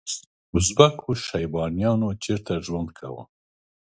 ازبکو 0.55 1.09
شیبانیانو 1.25 2.09
چیرته 2.23 2.53
ژوند 2.65 2.89
کاوه؟ 2.97 3.23